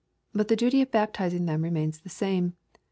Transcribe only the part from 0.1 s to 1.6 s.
But the duty of baptizing